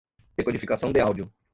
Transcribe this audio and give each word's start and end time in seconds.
decodificação 0.35 0.91
de 0.91 0.99
áudio 0.99 1.31